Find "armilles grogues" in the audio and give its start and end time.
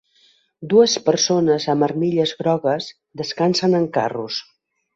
1.89-2.89